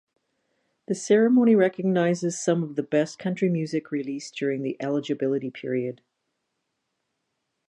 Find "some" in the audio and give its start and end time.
2.41-2.63